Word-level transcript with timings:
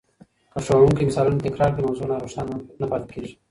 که 0.53 0.59
ښوونکی 0.65 1.03
مثالونه 1.09 1.39
تکرار 1.47 1.71
کړي، 1.73 1.83
موضوع 1.87 2.07
نا 2.11 2.15
روښانه 2.23 2.55
نه 2.81 2.85
پاته 2.91 3.07
کېږي. 3.13 3.33